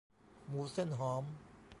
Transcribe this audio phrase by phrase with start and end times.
[0.47, 1.23] หมูเส้นหอม